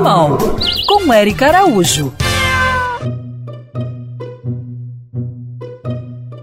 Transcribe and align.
animal, 0.00 0.38
com 0.86 1.12
Eric 1.12 1.44
Araújo. 1.44 2.10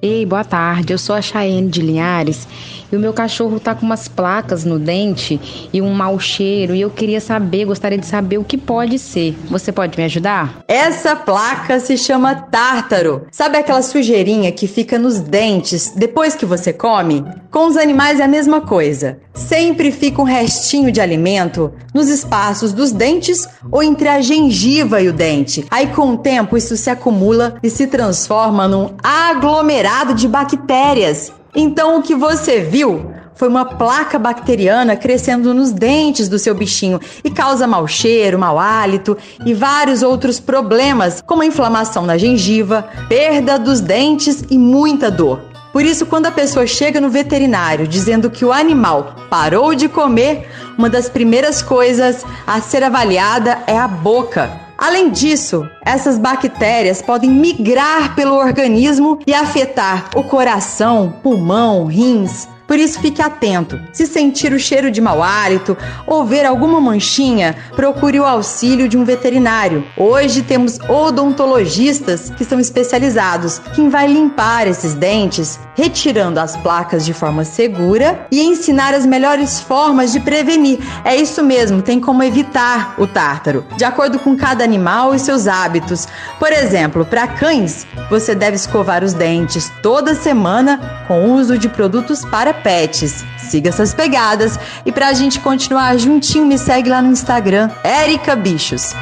Ei, 0.00 0.24
boa 0.24 0.42
tarde. 0.42 0.94
Eu 0.94 0.98
sou 0.98 1.14
a 1.14 1.20
Chayenne 1.20 1.68
de 1.68 1.82
Linhares 1.82 2.48
e 2.92 2.96
o 2.96 3.00
meu 3.00 3.14
cachorro 3.14 3.58
tá 3.58 3.74
com 3.74 3.86
umas 3.86 4.06
placas 4.06 4.64
no 4.64 4.78
dente 4.78 5.40
e 5.72 5.80
um 5.80 5.94
mau 5.94 6.20
cheiro 6.20 6.74
e 6.74 6.82
eu 6.82 6.90
queria 6.90 7.20
saber, 7.20 7.64
gostaria 7.64 7.96
de 7.96 8.04
saber 8.04 8.36
o 8.36 8.44
que 8.44 8.58
pode 8.58 8.98
ser. 8.98 9.34
Você 9.48 9.72
pode 9.72 9.96
me 9.96 10.04
ajudar? 10.04 10.62
Essa 10.68 11.16
placa 11.16 11.80
se 11.80 11.96
chama 11.96 12.34
tártaro. 12.34 13.26
Sabe 13.32 13.56
aquela 13.56 13.80
sujeirinha 13.80 14.52
que 14.52 14.66
fica 14.66 14.98
nos 14.98 15.18
dentes 15.20 15.92
depois 15.96 16.34
que 16.34 16.44
você 16.44 16.72
come? 16.72 17.24
Com 17.50 17.66
os 17.66 17.76
animais 17.78 18.20
é 18.20 18.24
a 18.24 18.28
mesma 18.28 18.60
coisa. 18.60 19.18
Sempre 19.32 19.90
fica 19.90 20.20
um 20.20 20.24
restinho 20.24 20.92
de 20.92 21.00
alimento 21.00 21.72
nos 21.94 22.10
espaços 22.10 22.72
dos 22.72 22.92
dentes 22.92 23.48
ou 23.70 23.82
entre 23.82 24.08
a 24.08 24.20
gengiva 24.20 25.00
e 25.00 25.08
o 25.08 25.12
dente. 25.12 25.64
Aí 25.70 25.86
com 25.86 26.10
o 26.10 26.18
tempo 26.18 26.56
isso 26.56 26.76
se 26.76 26.90
acumula 26.90 27.56
e 27.62 27.70
se 27.70 27.86
transforma 27.86 28.68
num 28.68 28.90
aglomerado 29.02 30.12
de 30.12 30.28
bactérias. 30.28 31.32
Então 31.54 31.98
o 31.98 32.02
que 32.02 32.14
você 32.14 32.60
viu 32.60 33.12
foi 33.34 33.46
uma 33.46 33.64
placa 33.64 34.18
bacteriana 34.18 34.96
crescendo 34.96 35.52
nos 35.52 35.70
dentes 35.70 36.28
do 36.28 36.38
seu 36.38 36.54
bichinho 36.54 36.98
e 37.22 37.30
causa 37.30 37.66
mau 37.66 37.86
cheiro, 37.86 38.38
mau 38.38 38.58
hálito 38.58 39.18
e 39.44 39.52
vários 39.52 40.02
outros 40.02 40.40
problemas, 40.40 41.22
como 41.26 41.42
inflamação 41.42 42.06
na 42.06 42.16
gengiva, 42.16 42.88
perda 43.08 43.58
dos 43.58 43.80
dentes 43.80 44.44
e 44.48 44.58
muita 44.58 45.10
dor. 45.10 45.40
Por 45.72 45.84
isso, 45.84 46.06
quando 46.06 46.26
a 46.26 46.30
pessoa 46.30 46.66
chega 46.66 47.00
no 47.00 47.10
veterinário 47.10 47.86
dizendo 47.86 48.30
que 48.30 48.44
o 48.44 48.52
animal 48.52 49.16
parou 49.28 49.74
de 49.74 49.88
comer, 49.88 50.48
uma 50.78 50.88
das 50.88 51.08
primeiras 51.08 51.62
coisas 51.62 52.24
a 52.46 52.60
ser 52.60 52.82
avaliada 52.82 53.58
é 53.66 53.76
a 53.76 53.88
boca. 53.88 54.61
Além 54.82 55.10
disso, 55.10 55.64
essas 55.84 56.18
bactérias 56.18 57.00
podem 57.00 57.30
migrar 57.30 58.16
pelo 58.16 58.34
organismo 58.34 59.20
e 59.24 59.32
afetar 59.32 60.10
o 60.12 60.24
coração, 60.24 61.20
pulmão, 61.22 61.86
rins, 61.86 62.48
por 62.72 62.78
isso, 62.78 63.00
fique 63.00 63.20
atento. 63.20 63.78
Se 63.92 64.06
sentir 64.06 64.50
o 64.54 64.58
cheiro 64.58 64.90
de 64.90 64.98
mau 64.98 65.22
hálito 65.22 65.76
ou 66.06 66.24
ver 66.24 66.46
alguma 66.46 66.80
manchinha, 66.80 67.54
procure 67.76 68.18
o 68.18 68.24
auxílio 68.24 68.88
de 68.88 68.96
um 68.96 69.04
veterinário. 69.04 69.84
Hoje 69.94 70.40
temos 70.40 70.80
odontologistas 70.88 72.30
que 72.30 72.46
são 72.46 72.58
especializados, 72.58 73.58
quem 73.74 73.90
vai 73.90 74.06
limpar 74.06 74.66
esses 74.66 74.94
dentes, 74.94 75.60
retirando 75.74 76.40
as 76.40 76.56
placas 76.56 77.04
de 77.04 77.12
forma 77.12 77.44
segura 77.44 78.26
e 78.30 78.40
ensinar 78.40 78.94
as 78.94 79.04
melhores 79.04 79.60
formas 79.60 80.10
de 80.10 80.20
prevenir. 80.20 80.78
É 81.04 81.14
isso 81.14 81.44
mesmo, 81.44 81.82
tem 81.82 82.00
como 82.00 82.22
evitar 82.22 82.94
o 82.96 83.06
tártaro, 83.06 83.66
de 83.76 83.84
acordo 83.84 84.18
com 84.18 84.34
cada 84.34 84.64
animal 84.64 85.14
e 85.14 85.18
seus 85.18 85.46
hábitos. 85.46 86.08
Por 86.38 86.50
exemplo, 86.50 87.04
para 87.04 87.26
cães, 87.26 87.86
você 88.08 88.34
deve 88.34 88.56
escovar 88.56 89.04
os 89.04 89.12
dentes 89.12 89.70
toda 89.82 90.14
semana 90.14 91.04
com 91.06 91.26
o 91.26 91.34
uso 91.34 91.58
de 91.58 91.68
produtos 91.68 92.24
para 92.24 92.61
pets. 92.62 93.24
Siga 93.38 93.68
essas 93.68 93.92
pegadas 93.92 94.58
e 94.86 94.92
pra 94.92 95.12
gente 95.12 95.40
continuar 95.40 95.96
juntinho, 95.98 96.46
me 96.46 96.58
segue 96.58 96.88
lá 96.88 97.02
no 97.02 97.12
Instagram, 97.12 97.70
Erica 97.84 98.34
Bichos. 98.34 98.94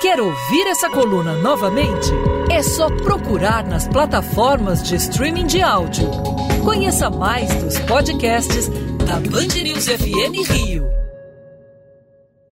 Quer 0.00 0.20
ouvir 0.20 0.66
essa 0.68 0.90
coluna 0.90 1.32
novamente? 1.38 2.10
É 2.50 2.62
só 2.62 2.88
procurar 2.88 3.64
nas 3.64 3.88
plataformas 3.88 4.82
de 4.82 4.94
streaming 4.96 5.46
de 5.46 5.62
áudio. 5.62 6.10
Conheça 6.62 7.08
mais 7.08 7.52
dos 7.62 7.78
podcasts 7.80 8.68
da 9.06 9.14
Band 9.30 9.62
News 9.62 9.86
FM 9.86 10.50
Rio. 10.50 11.05